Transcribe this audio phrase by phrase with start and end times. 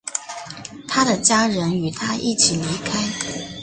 [0.87, 3.51] 他的家人与他一起离开。